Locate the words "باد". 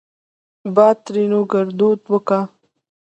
0.75-0.97